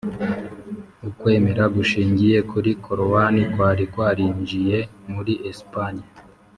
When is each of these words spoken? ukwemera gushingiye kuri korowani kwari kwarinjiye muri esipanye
ukwemera 1.09 1.63
gushingiye 1.75 2.37
kuri 2.51 2.71
korowani 2.85 3.41
kwari 3.51 3.83
kwarinjiye 3.93 4.77
muri 5.13 5.33
esipanye 5.49 6.03